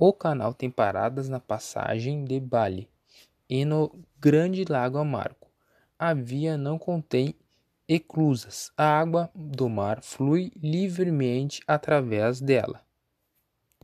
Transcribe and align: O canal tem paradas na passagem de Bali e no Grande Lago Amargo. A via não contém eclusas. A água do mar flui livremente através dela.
O 0.00 0.12
canal 0.12 0.54
tem 0.54 0.70
paradas 0.70 1.28
na 1.28 1.40
passagem 1.40 2.24
de 2.24 2.38
Bali 2.38 2.88
e 3.50 3.64
no 3.64 3.92
Grande 4.16 4.64
Lago 4.64 4.96
Amargo. 4.96 5.48
A 5.98 6.14
via 6.14 6.56
não 6.56 6.78
contém 6.78 7.34
eclusas. 7.88 8.70
A 8.76 8.84
água 8.84 9.28
do 9.34 9.68
mar 9.68 10.00
flui 10.00 10.52
livremente 10.54 11.60
através 11.66 12.40
dela. 12.40 12.80